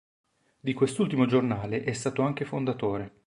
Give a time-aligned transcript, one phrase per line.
[0.59, 3.19] Di quest'ultimo giornale è stato anche fondatore.